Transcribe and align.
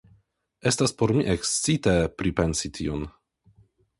Estas 0.71 0.93
por 1.01 1.13
mi 1.17 1.25
ekscite 1.33 1.93
pripensi 2.21 2.71
tion. 2.79 3.07